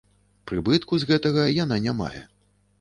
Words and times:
Прыбытку 0.51 0.93
з 1.03 1.11
гэтага 1.13 1.47
яна 1.63 1.81
не 1.87 1.97
мае. 2.03 2.21